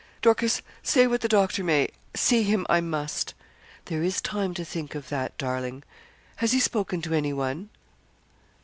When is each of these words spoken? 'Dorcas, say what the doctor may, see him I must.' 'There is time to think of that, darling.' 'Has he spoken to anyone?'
'Dorcas, 0.23 0.63
say 0.81 1.05
what 1.05 1.21
the 1.21 1.27
doctor 1.27 1.63
may, 1.63 1.87
see 2.15 2.41
him 2.41 2.65
I 2.67 2.81
must.' 2.81 3.35
'There 3.85 4.01
is 4.01 4.19
time 4.19 4.55
to 4.55 4.65
think 4.65 4.95
of 4.95 5.09
that, 5.09 5.37
darling.' 5.37 5.83
'Has 6.37 6.53
he 6.53 6.59
spoken 6.59 7.03
to 7.03 7.13
anyone?' 7.13 7.69